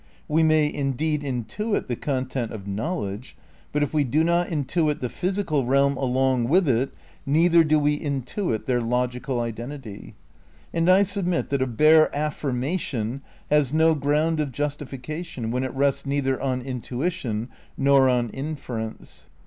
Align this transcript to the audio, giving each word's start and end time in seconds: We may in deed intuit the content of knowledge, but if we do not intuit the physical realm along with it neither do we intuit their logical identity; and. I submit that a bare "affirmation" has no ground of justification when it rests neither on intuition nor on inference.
We 0.27 0.41
may 0.41 0.65
in 0.65 0.93
deed 0.93 1.21
intuit 1.21 1.85
the 1.85 1.95
content 1.95 2.51
of 2.51 2.65
knowledge, 2.67 3.37
but 3.71 3.83
if 3.83 3.93
we 3.93 4.03
do 4.03 4.23
not 4.23 4.47
intuit 4.47 4.99
the 4.99 5.09
physical 5.09 5.63
realm 5.67 5.95
along 5.95 6.45
with 6.45 6.67
it 6.67 6.95
neither 7.23 7.63
do 7.63 7.77
we 7.77 7.99
intuit 7.99 8.65
their 8.65 8.81
logical 8.81 9.39
identity; 9.39 10.15
and. 10.73 10.89
I 10.89 11.03
submit 11.03 11.49
that 11.49 11.61
a 11.61 11.67
bare 11.67 12.09
"affirmation" 12.17 13.21
has 13.51 13.73
no 13.75 13.93
ground 13.93 14.39
of 14.39 14.51
justification 14.51 15.51
when 15.51 15.63
it 15.63 15.71
rests 15.75 16.07
neither 16.07 16.41
on 16.41 16.63
intuition 16.63 17.49
nor 17.77 18.09
on 18.09 18.31
inference. 18.31 19.29